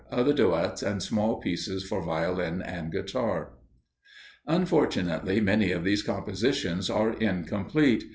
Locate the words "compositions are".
6.01-7.13